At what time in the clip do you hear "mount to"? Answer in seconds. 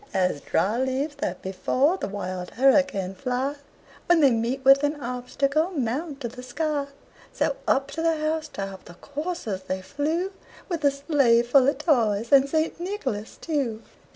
5.77-6.27